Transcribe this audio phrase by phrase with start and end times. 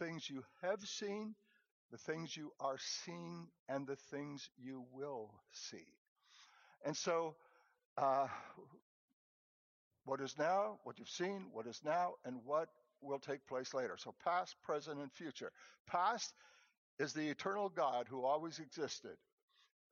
[0.00, 1.34] things you have seen,
[1.92, 5.84] the things you are seeing, and the things you will see.
[6.84, 7.36] And so,
[7.98, 8.26] uh,
[10.04, 12.68] what is now, what you've seen, what is now, and what
[13.02, 13.96] will take place later.
[13.98, 15.52] So, past, present, and future.
[15.86, 16.32] Past
[16.98, 19.16] is the eternal God who always existed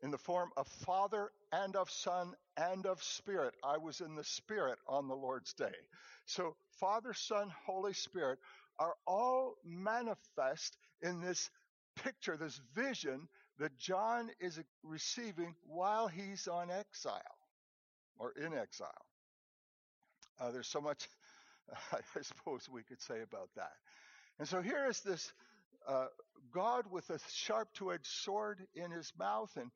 [0.03, 3.55] in the form of Father and of Son and of Spirit.
[3.65, 5.75] I was in the Spirit on the Lord's day.
[6.27, 8.39] So Father, Son, Holy Spirit
[8.79, 11.51] are all manifest in this
[11.97, 17.23] picture, this vision that John is receiving while he's on exile
[18.19, 18.89] or in exile.
[20.41, 21.09] Uh, there's so much,
[21.93, 23.73] I suppose, we could say about that.
[24.39, 25.33] And so here is this
[25.89, 26.07] uh,
[26.53, 29.71] God with a sharp two-edged sword in his mouth, and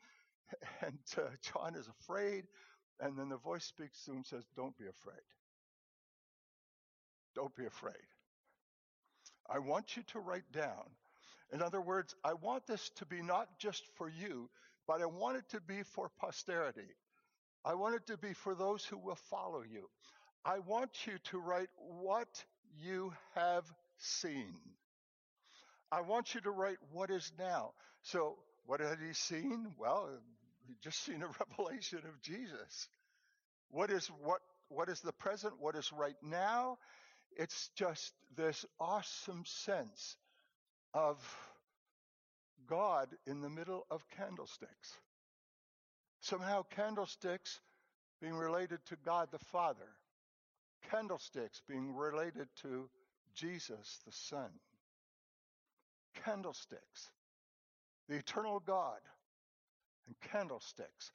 [0.83, 2.45] and uh, John is afraid,
[3.01, 5.23] and then the voice speaks to him, and says, "Don't be afraid.
[7.35, 7.95] Don't be afraid.
[9.49, 10.85] I want you to write down.
[11.53, 14.49] In other words, I want this to be not just for you,
[14.87, 16.89] but I want it to be for posterity.
[17.65, 19.89] I want it to be for those who will follow you.
[20.45, 22.45] I want you to write what
[22.81, 23.65] you have
[23.99, 24.55] seen.
[25.93, 27.73] I want you to write what is now.
[28.03, 29.73] So what had he seen?
[29.79, 30.09] Well,
[30.67, 31.27] he just seen a
[31.59, 32.89] revelation of Jesus.
[33.71, 35.55] What is what what is the present?
[35.61, 36.79] What is right now?
[37.37, 40.17] It's just this awesome sense
[40.95, 41.19] of
[42.67, 44.99] God in the middle of candlesticks.
[46.21, 47.61] Somehow candlesticks
[48.21, 49.89] being related to God the Father.
[50.91, 52.89] Candlesticks being related to
[53.35, 54.51] Jesus the Son
[56.25, 57.11] candlesticks,
[58.09, 59.01] the eternal God,
[60.07, 61.13] and candlesticks.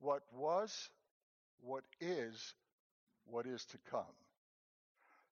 [0.00, 0.90] What was,
[1.60, 2.54] what is,
[3.26, 4.04] what is to come.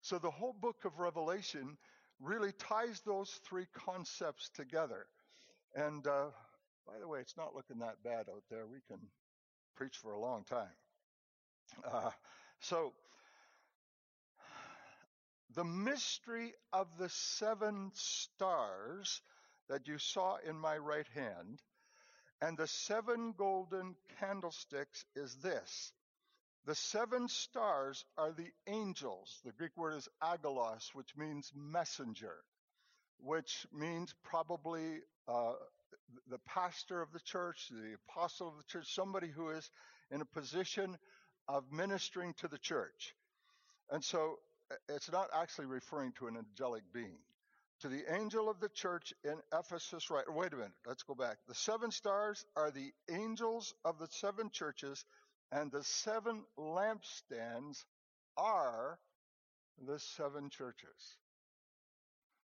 [0.01, 1.77] So the whole book of Revelation
[2.21, 5.07] really ties those three concepts together.
[5.75, 6.27] And uh,
[6.87, 8.67] by the way, it's not looking that bad out there.
[8.67, 9.01] We can
[9.77, 10.67] preach for a long time.
[11.85, 12.11] Uh,
[12.61, 12.93] so
[15.55, 19.21] the mystery of the seven stars
[19.69, 21.61] that you saw in my right hand
[22.41, 25.93] and the seven golden candlesticks is this.
[26.69, 29.41] The seven stars are the angels.
[29.43, 32.35] The Greek word is angelos, which means messenger,
[33.25, 35.55] which means probably uh,
[36.29, 39.71] the pastor of the church, the apostle of the church, somebody who is
[40.11, 40.99] in a position
[41.49, 43.15] of ministering to the church.
[43.91, 44.39] And so
[44.91, 47.17] it's not actually referring to an angelic being.
[47.81, 50.25] To the angel of the church in Ephesus, right?
[50.29, 50.73] Wait a minute.
[50.87, 51.39] Let's go back.
[51.49, 55.03] The seven stars are the angels of the seven churches,
[55.53, 57.85] and the seven lampstands
[58.37, 58.99] are
[59.87, 61.17] the seven churches.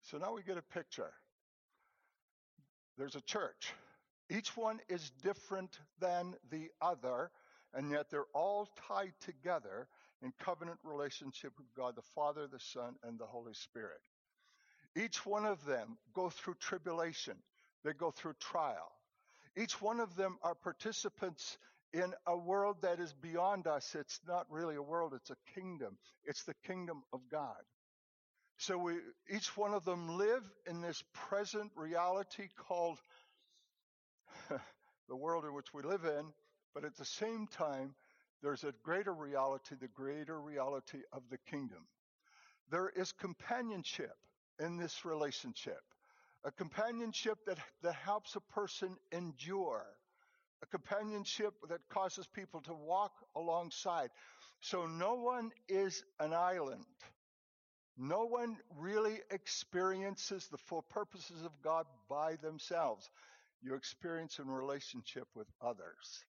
[0.02, 1.12] So now we get a picture.
[2.98, 3.72] There's a church.
[4.30, 7.30] Each one is different than the other,
[7.74, 9.88] and yet they're all tied together
[10.22, 14.00] in covenant relationship with God the Father, the Son, and the Holy Spirit.
[14.96, 17.36] Each one of them go through tribulation.
[17.84, 18.92] They go through trial.
[19.56, 21.58] Each one of them are participants
[21.92, 23.94] in a world that is beyond us.
[23.98, 25.98] It's not really a world, it's a kingdom.
[26.24, 27.62] It's the kingdom of God.
[28.58, 28.94] So we,
[29.28, 32.98] each one of them live in this present reality called
[35.08, 36.32] the world in which we live in,
[36.74, 37.94] but at the same time,
[38.42, 41.86] there's a greater reality, the greater reality of the kingdom.
[42.70, 44.16] There is companionship
[44.58, 45.80] in this relationship,
[46.44, 49.86] a companionship that, that helps a person endure,
[50.62, 54.10] a companionship that causes people to walk alongside.
[54.60, 56.84] So no one is an island.
[57.98, 63.10] No one really experiences the full purposes of God by themselves.
[63.60, 66.24] You experience in relationship with others.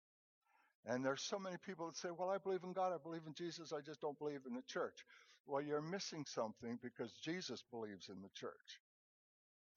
[0.85, 3.33] And there's so many people that say, well, I believe in God, I believe in
[3.33, 5.05] Jesus, I just don't believe in the church.
[5.45, 8.81] Well, you're missing something because Jesus believes in the church.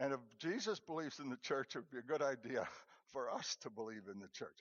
[0.01, 2.67] And if Jesus believes in the church, it would be a good idea
[3.13, 4.59] for us to believe in the church.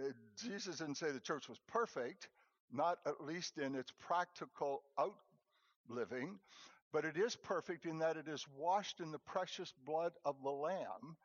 [0.00, 2.28] Uh, Jesus didn't say the church was perfect,
[2.72, 6.38] not at least in its practical outliving,
[6.92, 10.50] but it is perfect in that it is washed in the precious blood of the
[10.50, 11.16] Lamb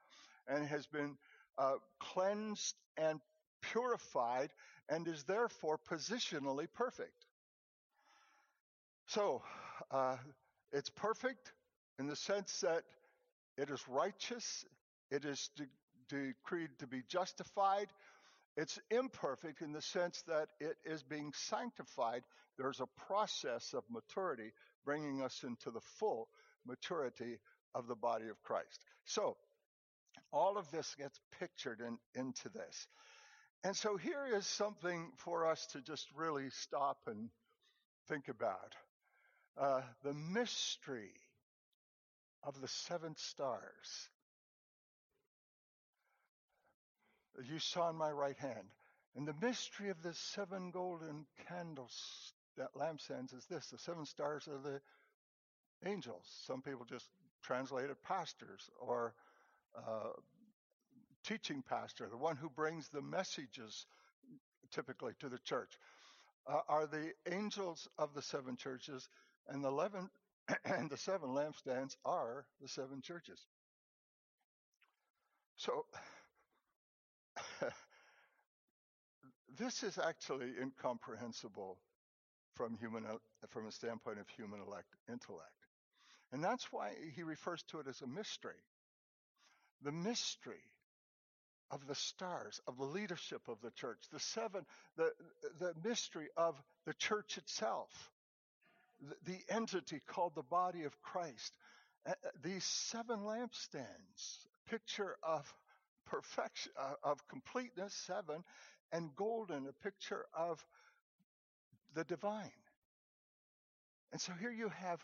[0.47, 1.17] and has been
[1.57, 3.19] uh, cleansed and
[3.61, 4.49] purified
[4.89, 7.25] and is therefore positionally perfect.
[9.07, 9.41] So,
[9.91, 10.17] uh,
[10.71, 11.53] it's perfect
[11.99, 12.83] in the sense that
[13.57, 14.65] it is righteous,
[15.11, 15.49] it is
[16.09, 17.87] decreed to be justified.
[18.55, 22.23] It's imperfect in the sense that it is being sanctified.
[22.57, 24.51] There's a process of maturity
[24.85, 26.27] bringing us into the full
[26.65, 27.39] maturity
[27.73, 28.83] of the body of Christ.
[29.05, 29.37] So,
[30.31, 32.87] all of this gets pictured in, into this.
[33.63, 37.29] And so here is something for us to just really stop and
[38.07, 38.75] think about.
[39.57, 41.13] Uh, the mystery
[42.43, 44.09] of the seven stars.
[47.41, 48.67] You saw in my right hand.
[49.15, 54.47] And the mystery of the seven golden candles, that lampstands, is this the seven stars
[54.47, 54.81] are the
[55.85, 56.25] angels.
[56.45, 57.07] Some people just
[57.43, 59.13] translate it pastors or
[59.75, 60.13] uh,
[61.23, 63.85] teaching pastor, the one who brings the messages
[64.71, 65.77] typically to the church,
[66.47, 69.07] uh, are the angels of the seven churches,
[69.47, 70.09] and the eleven
[70.65, 73.39] and the seven lampstands are the seven churches.
[75.55, 75.85] So
[79.57, 81.77] this is actually incomprehensible
[82.55, 83.03] from human
[83.49, 85.49] from a standpoint of human elect, intellect.
[86.31, 88.61] And that's why he refers to it as a mystery.
[89.83, 90.63] The mystery
[91.71, 94.65] of the stars, of the leadership of the church, the seven,
[94.95, 95.11] the,
[95.59, 96.55] the mystery of
[96.85, 97.89] the church itself,
[99.01, 101.57] the, the entity called the body of Christ.
[102.07, 102.13] Uh,
[102.43, 105.51] these seven lampstands, picture of
[106.05, 108.43] perfection, uh, of completeness, seven,
[108.93, 110.65] and golden, a picture of
[111.95, 112.51] the divine.
[114.13, 115.03] And so here you have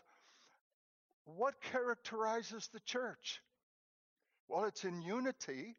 [1.24, 3.40] what characterizes the church?
[4.48, 5.76] Well, it's in unity,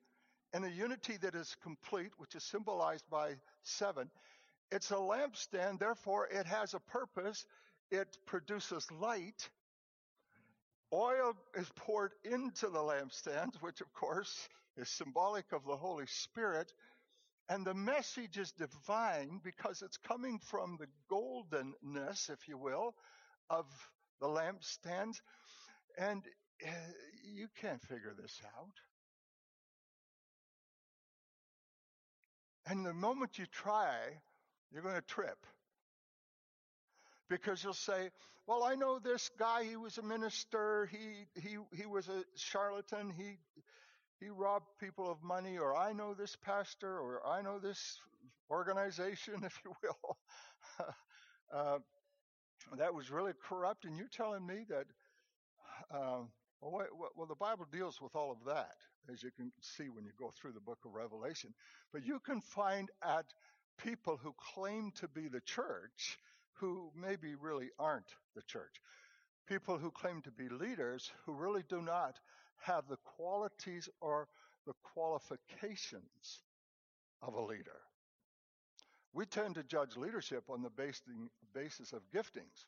[0.54, 4.10] and a unity that is complete, which is symbolized by seven.
[4.72, 7.46] It's a lampstand, therefore, it has a purpose.
[7.90, 9.50] It produces light.
[10.94, 14.48] Oil is poured into the lampstands, which, of course,
[14.78, 16.72] is symbolic of the Holy Spirit.
[17.52, 22.96] And the message is divine because it's coming from the goldenness, if you will,
[23.50, 23.66] of
[24.22, 25.20] the lampstands.
[25.98, 26.24] And
[26.66, 26.72] uh,
[27.26, 28.72] you can't figure this out.
[32.68, 33.98] And the moment you try,
[34.72, 35.46] you're going to trip.
[37.30, 38.12] Because you'll say,
[38.48, 43.12] well, I know this guy, he was a minister, he, he, he was a charlatan,
[43.12, 43.40] he,
[44.22, 47.98] he robbed people of money, or I know this pastor, or I know this
[48.50, 50.18] organization, if you will.
[51.54, 51.80] uh,
[52.78, 54.86] that was really corrupt, and you're telling me that.
[55.94, 56.22] Uh,
[56.62, 56.86] well,
[57.16, 58.76] well, the Bible deals with all of that,
[59.12, 61.56] as you can see when you go through the book of Revelation.
[61.92, 63.26] But you can find at
[63.84, 66.20] people who claim to be the church
[66.54, 68.80] who maybe really aren't the church.
[69.48, 72.20] People who claim to be leaders who really do not
[72.62, 74.28] have the qualities or
[74.66, 76.44] the qualifications
[77.22, 77.82] of a leader.
[79.14, 80.70] We tend to judge leadership on the
[81.54, 82.66] basis of giftings,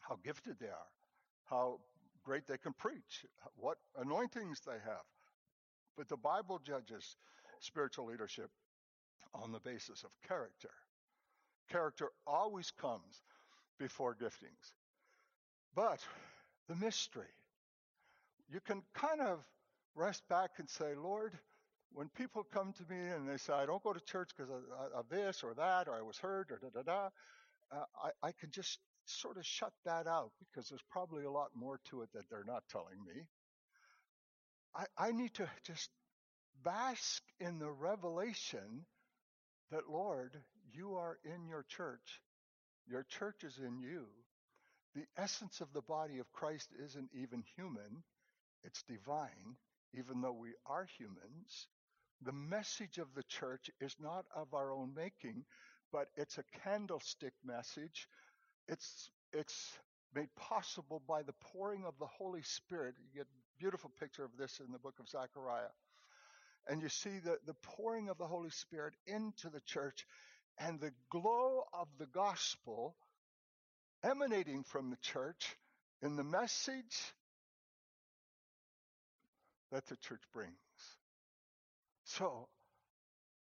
[0.00, 0.90] how gifted they are,
[1.44, 1.80] how
[2.24, 3.26] great they can preach,
[3.56, 5.04] what anointings they have.
[5.96, 7.16] But the Bible judges
[7.58, 8.50] spiritual leadership
[9.34, 10.70] on the basis of character.
[11.68, 13.22] Character always comes
[13.78, 14.72] before giftings.
[15.74, 16.00] But
[16.68, 17.28] the mystery,
[18.52, 19.38] you can kind of
[19.94, 21.38] rest back and say, Lord,
[21.92, 24.62] when people come to me and they say, I don't go to church because of,
[24.94, 27.08] of, this or that, or I was hurt, or da da da,
[27.72, 27.84] uh,
[28.22, 31.80] I, I can just sort of shut that out because there's probably a lot more
[31.90, 33.22] to it that they're not telling me.
[34.74, 35.90] I, I need to just
[36.64, 38.84] bask in the revelation
[39.70, 40.36] that, Lord,
[40.72, 42.20] you are in your church.
[42.88, 44.06] Your church is in you.
[44.94, 48.02] The essence of the body of Christ isn't even human,
[48.64, 49.56] it's divine,
[49.94, 51.68] even though we are humans.
[52.22, 55.44] The message of the church is not of our own making,
[55.92, 58.08] but it's a candlestick message.
[58.68, 59.78] It's, it's
[60.14, 62.94] made possible by the pouring of the Holy Spirit.
[62.98, 65.72] You get a beautiful picture of this in the book of Zechariah.
[66.68, 70.06] And you see the, the pouring of the Holy Spirit into the church
[70.58, 72.94] and the glow of the gospel
[74.04, 75.56] emanating from the church
[76.02, 77.14] in the message
[79.72, 80.54] that the church brings.
[82.04, 82.48] So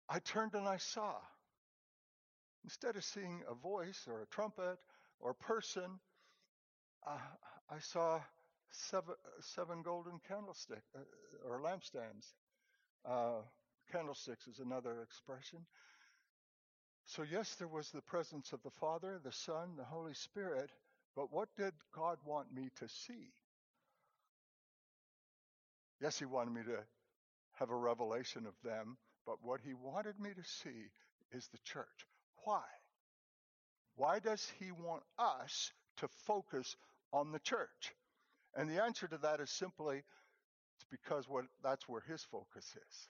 [0.08, 1.14] I turned and I saw.
[2.64, 4.78] Instead of seeing a voice or a trumpet
[5.18, 5.98] or a person,
[7.06, 7.18] uh,
[7.70, 8.20] I saw
[8.70, 11.00] seven, seven golden candlesticks uh,
[11.48, 12.34] or lampstands.
[13.04, 13.42] Uh,
[13.90, 15.58] candlesticks is another expression.
[17.04, 20.70] So, yes, there was the presence of the Father, the Son, the Holy Spirit,
[21.16, 23.32] but what did God want me to see?
[26.02, 26.78] Yes, He wanted me to
[27.60, 30.90] have a revelation of them, but what He wanted me to see
[31.32, 32.06] is the church.
[32.44, 32.64] Why?
[33.94, 36.76] Why does He want us to focus
[37.12, 37.94] on the church?
[38.56, 40.02] And the answer to that is simply
[40.82, 43.08] it's because what that's where his focus is.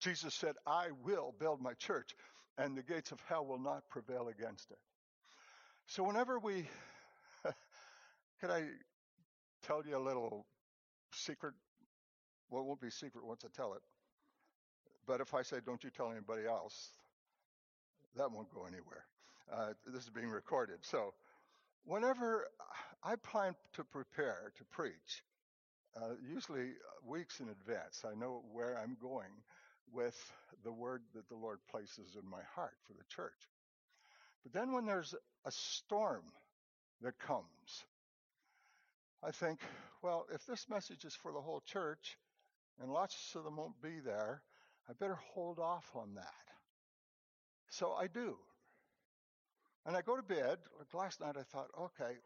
[0.00, 2.14] Jesus said, I will build my church,
[2.56, 4.78] and the gates of hell will not prevail against it.
[5.86, 6.68] So whenever we
[8.40, 8.64] can I
[9.66, 10.46] tell you a little
[11.12, 11.54] secret?
[12.50, 13.82] Well, it won't be secret once I tell it.
[15.06, 16.90] But if I say, don't you tell anybody else,
[18.16, 19.04] that won't go anywhere.
[19.50, 20.78] Uh, this is being recorded.
[20.82, 21.14] So
[21.84, 22.46] whenever
[23.02, 25.22] I plan to prepare to preach,
[25.96, 26.72] uh, usually
[27.06, 29.32] weeks in advance, I know where I'm going
[29.92, 30.16] with
[30.64, 33.48] the word that the Lord places in my heart for the church.
[34.42, 35.14] But then when there's
[35.46, 36.24] a storm
[37.00, 37.84] that comes,
[39.22, 39.30] I
[40.02, 42.18] well, if this message is for the whole church
[42.80, 44.42] and lots of them won't be there,
[44.88, 46.24] I better hold off on that.
[47.70, 48.36] So I do.
[49.86, 50.58] And I go to bed.
[50.78, 52.16] Like last night, I thought, okay,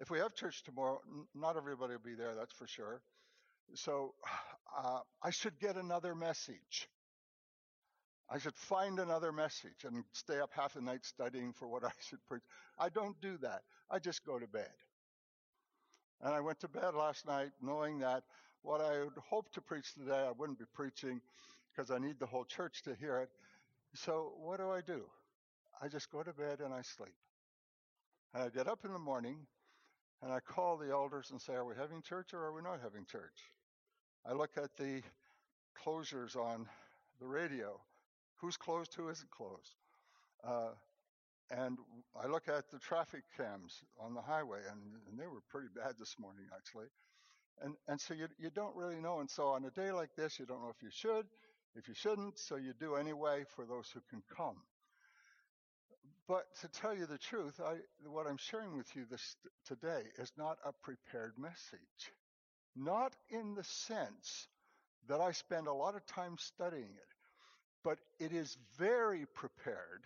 [0.00, 3.02] if we have church tomorrow, n- not everybody will be there, that's for sure.
[3.74, 4.14] So
[4.76, 6.88] uh, I should get another message.
[8.30, 11.90] I should find another message and stay up half the night studying for what I
[12.00, 12.42] should preach.
[12.78, 13.62] I don't do that.
[13.90, 14.70] I just go to bed.
[16.22, 18.24] And I went to bed last night knowing that
[18.62, 21.20] what I would hope to preach today, I wouldn't be preaching
[21.70, 23.30] because I need the whole church to hear it.
[23.94, 25.02] So what do I do?
[25.80, 27.14] I just go to bed and I sleep.
[28.34, 29.36] And I get up in the morning
[30.22, 32.80] and I call the elders and say, Are we having church or are we not
[32.82, 33.52] having church?
[34.26, 35.02] I look at the
[35.84, 36.66] closures on
[37.20, 37.80] the radio.
[38.38, 39.76] Who's closed, who isn't closed?
[40.44, 40.70] Uh,
[41.50, 41.78] and
[42.20, 45.94] I look at the traffic cams on the highway, and, and, they were pretty bad
[45.98, 46.88] this morning, actually.
[47.62, 49.20] And, and so you, you don't really know.
[49.20, 51.26] And so on a day like this, you don't know if you should,
[51.74, 54.56] if you shouldn't, so you do anyway for those who can come.
[56.28, 57.76] But to tell you the truth, I,
[58.06, 59.36] what I'm sharing with you this
[59.66, 62.12] today is not a prepared message.
[62.76, 64.46] Not in the sense
[65.08, 67.14] that I spend a lot of time studying it,
[67.82, 70.04] but it is very prepared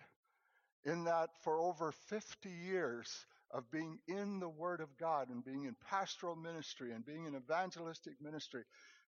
[0.85, 5.65] in that for over 50 years of being in the Word of God and being
[5.65, 8.63] in pastoral ministry and being in evangelistic ministry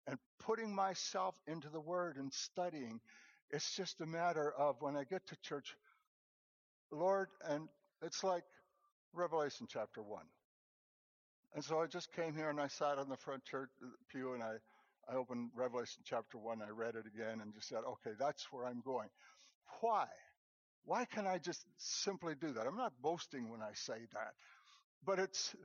[0.07, 2.99] and putting myself into the Word and studying,
[3.49, 5.75] it's just a matter of when I get to church,
[6.91, 7.69] Lord, and
[8.01, 8.43] it's like
[9.13, 10.23] Revelation chapter 1.
[11.55, 14.33] And so I just came here and I sat on the front church uh, pew
[14.33, 14.55] and I,
[15.07, 16.61] I opened Revelation chapter 1.
[16.61, 19.09] I read it again and just said, okay, that's where I'm going.
[19.81, 20.07] Why?
[20.85, 22.67] Why can I just simply do that?
[22.67, 24.33] I'm not boasting when I say that,
[25.05, 25.55] but it's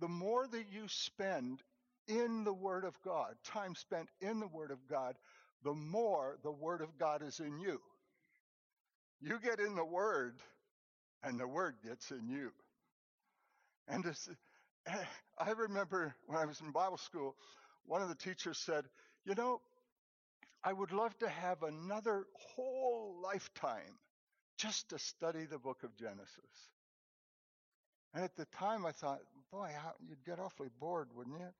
[0.00, 1.62] the more that you spend
[2.08, 5.16] in the Word of God, time spent in the Word of God,
[5.64, 7.80] the more the Word of God is in you.
[9.20, 10.34] You get in the Word,
[11.22, 12.50] and the Word gets in you.
[13.88, 14.04] And
[14.86, 15.04] eh,
[15.38, 17.36] I remember when I was in Bible school,
[17.86, 18.84] one of the teachers said,
[19.24, 19.60] You know,
[20.62, 23.98] I would love to have another whole lifetime
[24.56, 26.70] just to study the book of Genesis.
[28.14, 29.20] And at the time I thought,
[29.52, 29.70] boy,
[30.08, 31.52] you'd get awfully bored, wouldn't you?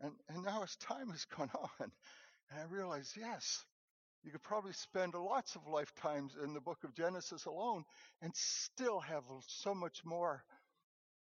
[0.00, 1.90] And, and now as time has gone on,
[2.50, 3.64] and I realized, yes,
[4.22, 7.84] you could probably spend lots of lifetimes in the book of Genesis alone
[8.22, 10.42] and still have so much more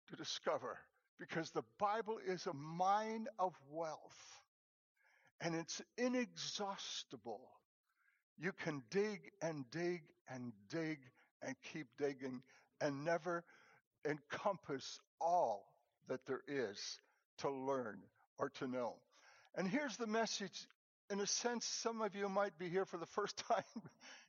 [0.09, 0.79] to discover
[1.19, 4.39] because the Bible is a mine of wealth
[5.41, 7.41] and it's inexhaustible.
[8.39, 10.99] You can dig and dig and dig
[11.41, 12.41] and keep digging
[12.81, 13.43] and never
[14.07, 15.65] encompass all
[16.07, 16.99] that there is
[17.39, 17.99] to learn
[18.37, 18.95] or to know.
[19.55, 20.67] And here's the message.
[21.11, 23.63] In a sense, some of you might be here for the first time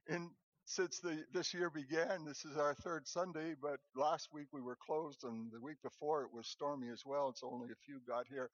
[0.08, 0.30] in
[0.64, 2.24] since the, this year began.
[2.24, 6.22] This is our third Sunday, but last week we were closed, and the week before
[6.22, 8.50] it was stormy as well, It's only a few got here.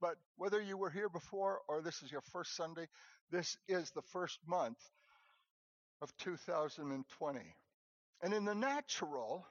[0.00, 2.86] But whether you were here before or this is your first Sunday,
[3.30, 4.78] this is the first month
[6.00, 7.40] of 2020.
[8.22, 9.46] And in the natural,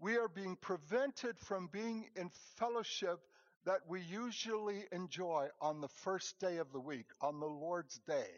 [0.00, 3.20] we are being prevented from being in fellowship
[3.66, 8.30] that we usually enjoy on the first day of the week, on the Lord's Day.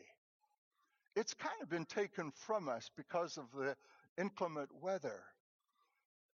[1.14, 3.76] It's kind of been taken from us because of the
[4.18, 5.22] inclement weather.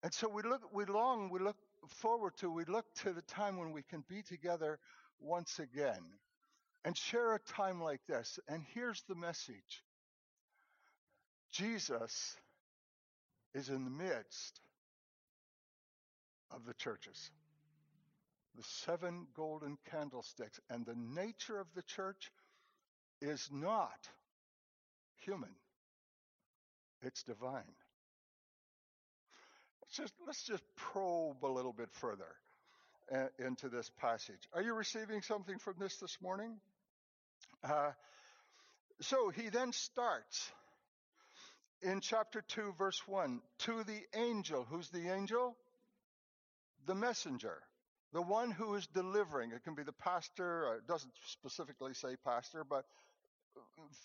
[0.04, 3.58] And so we look, we long, we look forward to, we look to the time
[3.58, 4.80] when we can be together
[5.20, 6.04] once again
[6.84, 8.40] and share a time like this.
[8.48, 9.84] And here's the message
[11.52, 12.36] Jesus
[13.54, 14.60] is in the midst
[16.52, 17.32] of the churches.
[18.56, 20.60] The seven golden candlesticks.
[20.70, 22.32] And the nature of the church
[23.22, 24.10] is not
[25.18, 25.56] human,
[27.02, 27.64] it's divine.
[29.88, 32.28] Let's just, let's just probe a little bit further.
[33.14, 34.50] uh, into this passage.
[34.54, 36.58] Are you receiving something from this this morning?
[37.64, 37.92] Uh,
[39.02, 40.52] so he then starts
[41.82, 44.66] in chapter 2, verse 1 to the angel.
[44.70, 45.56] Who's the angel?
[46.88, 47.58] The messenger,
[48.14, 49.52] the one who is delivering.
[49.52, 52.86] It can be the pastor, it doesn't specifically say pastor, but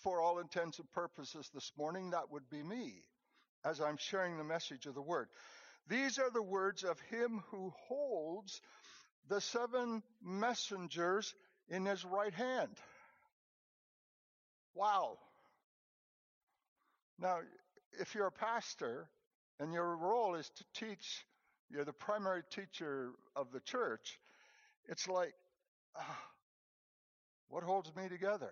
[0.03, 3.03] for all intents and purposes this morning, that would be me
[3.65, 5.27] as I'm sharing the message of the word.
[5.87, 8.61] These are the words of him who holds
[9.27, 11.33] the seven messengers
[11.67, 12.77] in his right hand.
[14.73, 15.17] Wow.
[17.19, 17.39] Now,
[17.99, 19.07] if you're a pastor
[19.59, 21.25] and your role is to teach,
[21.69, 24.19] you're the primary teacher of the church,
[24.87, 25.33] it's like,
[25.95, 26.19] ah,
[27.49, 28.51] what holds me together?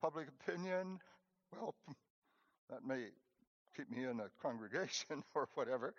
[0.00, 0.98] Public opinion?
[1.52, 1.74] Well,
[2.70, 3.06] that may
[3.76, 5.94] keep me in a congregation or whatever.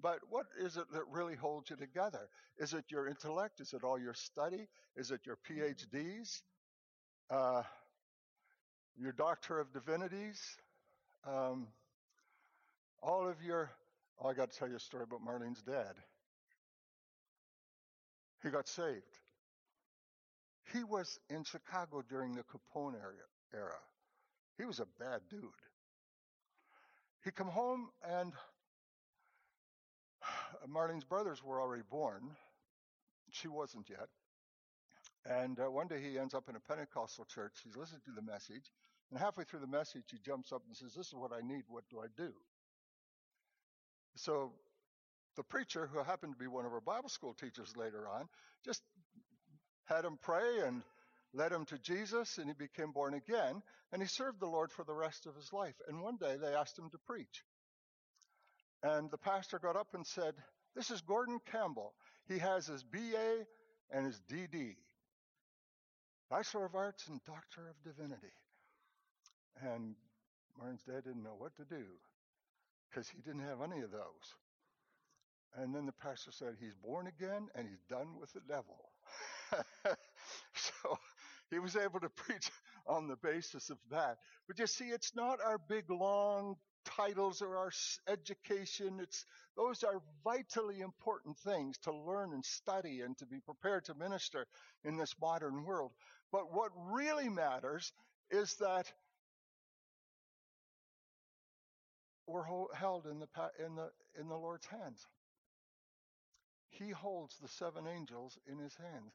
[0.00, 2.28] But what is it that really holds you together?
[2.58, 3.60] Is it your intellect?
[3.60, 4.68] Is it all your study?
[4.96, 6.42] Is it your PhDs?
[7.30, 7.62] Uh,
[8.98, 10.40] your Doctor of Divinities?
[11.26, 11.68] Um,
[13.02, 13.70] all of your.
[14.20, 15.94] Oh, I got to tell you a story about Marlene's dad.
[18.42, 19.18] He got saved.
[20.72, 22.94] He was in Chicago during the Capone
[23.52, 23.78] era.
[24.58, 25.42] He was a bad dude.
[27.24, 28.32] He come home and
[30.68, 32.22] Marlene's brothers were already born.
[33.30, 34.08] She wasn't yet.
[35.24, 37.52] And uh, one day he ends up in a Pentecostal church.
[37.64, 38.72] He's listening to the message.
[39.10, 41.64] And halfway through the message, he jumps up and says, This is what I need.
[41.68, 42.32] What do I do?
[44.16, 44.52] So
[45.36, 48.28] the preacher, who happened to be one of our Bible school teachers later on,
[48.64, 48.82] just
[49.84, 50.82] had him pray and
[51.34, 53.62] led him to Jesus, and he became born again.
[53.92, 55.74] And he served the Lord for the rest of his life.
[55.88, 57.44] And one day they asked him to preach.
[58.82, 60.34] And the pastor got up and said,
[60.74, 61.94] This is Gordon Campbell.
[62.28, 63.46] He has his BA
[63.90, 64.76] and his DD,
[66.30, 68.32] Bachelor of Arts and Doctor of Divinity.
[69.60, 69.94] And
[70.58, 71.84] Martin's dad didn't know what to do
[72.88, 74.34] because he didn't have any of those.
[75.56, 78.90] And then the pastor said, He's born again and he's done with the devil.
[80.54, 80.98] so
[81.52, 82.50] he was able to preach
[82.86, 84.18] on the basis of that.
[84.48, 87.70] But you see, it's not our big, long titles or our
[88.08, 88.98] education.
[89.00, 89.24] It's,
[89.56, 94.46] those are vitally important things to learn and study and to be prepared to minister
[94.84, 95.92] in this modern world.
[96.32, 97.92] But what really matters
[98.30, 98.90] is that
[102.26, 103.28] we're held in the,
[103.64, 105.06] in the, in the Lord's hands.
[106.70, 109.12] He holds the seven angels in his hands.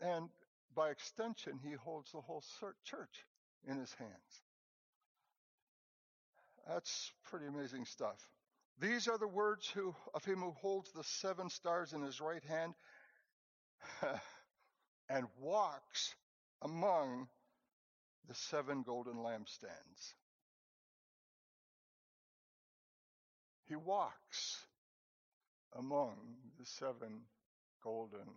[0.00, 0.28] And
[0.76, 2.44] by extension, he holds the whole
[2.84, 3.24] church
[3.66, 4.42] in his hands.
[6.68, 8.20] That's pretty amazing stuff.
[8.78, 12.44] These are the words who, of him who holds the seven stars in his right
[12.44, 12.74] hand
[15.08, 16.14] and walks
[16.60, 17.28] among
[18.28, 20.12] the seven golden lampstands.
[23.64, 24.64] He walks
[25.74, 26.16] among
[26.58, 27.22] the seven
[27.82, 28.28] golden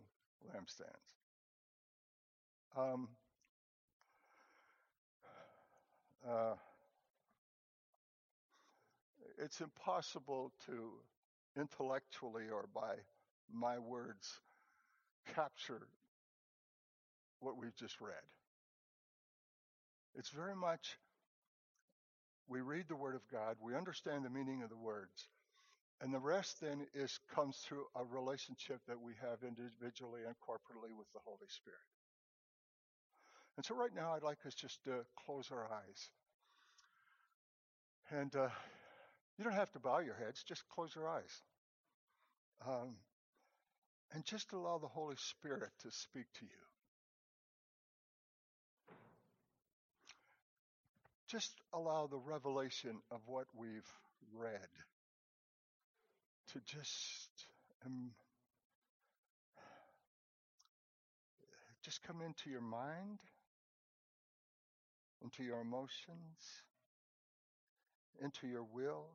[0.48, 1.19] lampstands.
[2.78, 3.08] Um,
[6.28, 6.54] uh,
[9.38, 10.92] it's impossible to
[11.60, 12.96] intellectually or by
[13.52, 14.40] my words
[15.34, 15.88] capture
[17.40, 18.14] what we've just read.
[20.16, 20.98] It's very much
[22.48, 25.28] we read the Word of God, we understand the meaning of the words,
[26.02, 30.96] and the rest then is comes through a relationship that we have individually and corporately
[30.98, 31.99] with the Holy Spirit.
[33.60, 36.10] And so right now I'd like us just to close our eyes.
[38.10, 38.48] And uh,
[39.38, 41.42] you don't have to bow your heads, just close your eyes.
[42.66, 42.96] Um,
[44.14, 46.62] and just allow the Holy Spirit to speak to you.
[51.28, 53.92] Just allow the revelation of what we've
[54.38, 54.70] read
[56.54, 57.30] to just
[57.86, 58.12] um,
[61.84, 63.20] just come into your mind,
[65.24, 66.64] into your emotions,
[68.22, 69.06] into your will,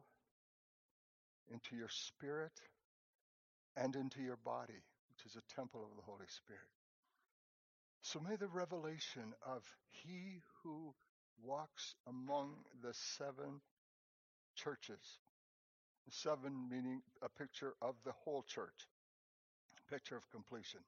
[1.53, 2.53] into your spirit
[3.77, 6.63] and into your body, which is a temple of the Holy Spirit.
[8.03, 10.95] So may the revelation of He who
[11.43, 12.51] walks among
[12.83, 13.61] the seven
[14.55, 15.19] churches,
[16.11, 18.89] seven meaning a picture of the whole church,
[19.91, 20.81] picture of completion,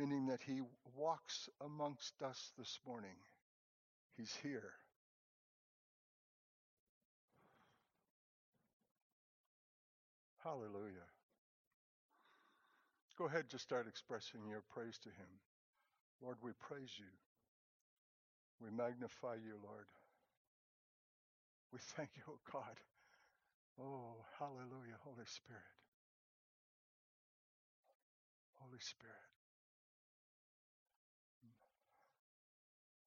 [0.00, 0.62] meaning that He
[0.96, 3.20] walks amongst us this morning.
[4.16, 4.72] He's here.
[10.42, 11.04] Hallelujah.
[13.18, 15.28] go ahead, just start expressing your praise to Him.
[16.22, 17.12] Lord, we praise you.
[18.64, 19.84] We magnify you, Lord.
[21.74, 22.80] We thank you, oh God.
[23.78, 25.76] Oh, hallelujah, Holy Spirit.
[28.60, 29.39] Holy Spirit.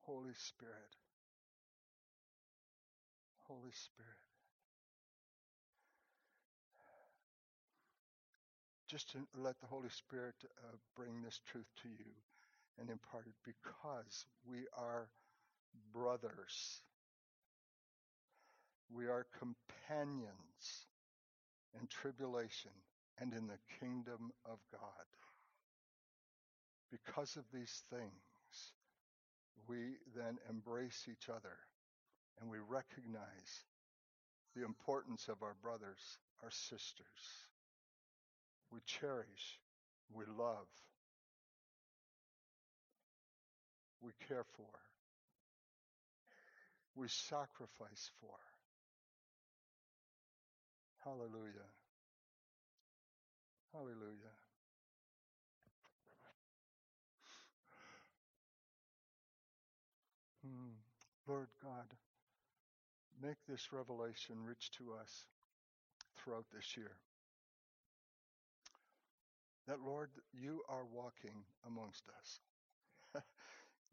[0.06, 0.96] Holy Spirit.
[3.48, 4.10] Holy Spirit.
[8.88, 12.12] Just to let the Holy Spirit uh, bring this truth to you
[12.80, 15.08] and impart it because we are
[15.94, 16.82] brothers.
[18.94, 20.88] We are companions
[21.80, 22.72] in tribulation
[23.20, 25.08] and in the kingdom of God.
[26.92, 28.33] Because of these things,
[29.68, 31.58] we then embrace each other
[32.42, 33.64] and we recognize
[34.56, 37.48] the importance of our brothers, our sisters.
[38.72, 39.60] We cherish,
[40.14, 40.68] we love,
[44.02, 44.70] we care for,
[46.96, 48.36] we sacrifice for.
[51.04, 51.70] Hallelujah.
[53.74, 54.43] Hallelujah.
[61.28, 61.88] Lord God,
[63.22, 65.28] make this revelation rich to us
[66.18, 66.92] throughout this year.
[69.68, 72.40] That, Lord, you are walking amongst us.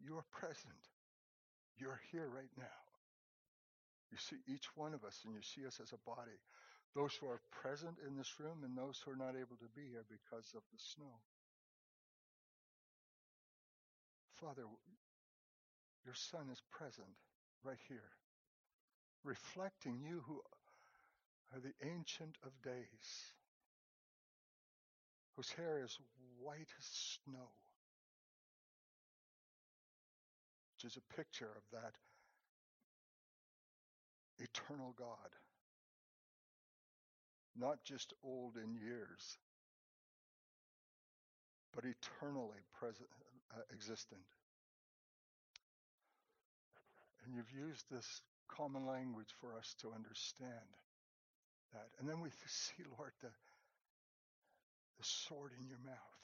[0.05, 0.83] you are present.
[1.79, 2.81] You're here right now.
[4.11, 6.35] You see each one of us and you see us as a body.
[6.97, 9.87] Those who are present in this room and those who are not able to be
[9.87, 11.23] here because of the snow.
[14.43, 14.67] Father,
[16.05, 17.09] your Son is present
[17.65, 18.11] right here,
[19.25, 20.41] reflecting you who
[21.53, 23.35] are the Ancient of Days,
[25.37, 25.99] whose hair is
[26.41, 27.49] white as snow,
[30.75, 31.95] which is a picture of that
[34.39, 35.31] eternal God,
[37.57, 39.39] not just old in years,
[41.75, 43.09] but eternally present,
[43.55, 44.23] uh, existent.
[47.31, 50.67] And you've used this common language for us to understand
[51.73, 51.87] that.
[52.01, 53.29] And then we see, Lord, the,
[54.99, 56.23] the sword in your mouth.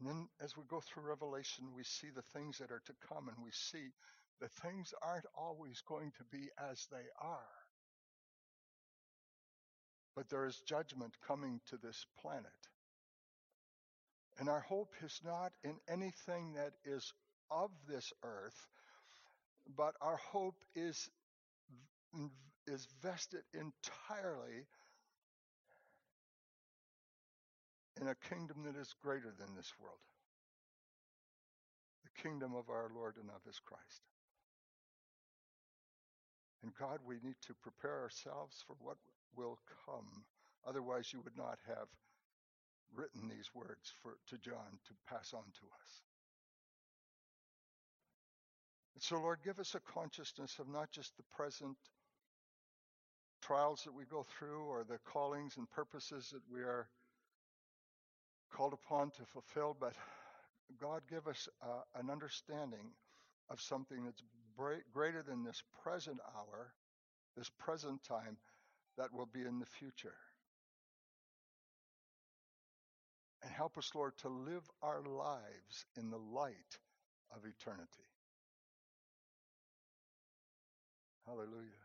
[0.00, 3.28] And then as we go through Revelation, we see the things that are to come,
[3.28, 3.92] and we see
[4.40, 7.52] that things aren't always going to be as they are.
[10.16, 12.46] But there is judgment coming to this planet.
[14.38, 17.12] And our hope is not in anything that is
[17.50, 18.66] of this earth,
[19.76, 21.08] but our hope is
[22.66, 24.66] is vested entirely
[28.00, 29.98] in a kingdom that is greater than this world.
[32.04, 34.02] The kingdom of our Lord and of his Christ.
[36.62, 38.98] And God, we need to prepare ourselves for what
[39.36, 40.24] will come.
[40.66, 41.88] Otherwise, you would not have
[42.94, 46.02] written these words for, to John to pass on to us.
[49.02, 51.76] So, Lord, give us a consciousness of not just the present
[53.42, 56.86] trials that we go through or the callings and purposes that we are
[58.52, 59.94] called upon to fulfill, but
[60.80, 62.92] God, give us uh, an understanding
[63.50, 64.22] of something that's
[64.94, 66.72] greater than this present hour,
[67.36, 68.36] this present time,
[68.98, 70.14] that will be in the future.
[73.42, 76.78] And help us, Lord, to live our lives in the light
[77.34, 78.11] of eternity.
[81.26, 81.81] Hallelujah.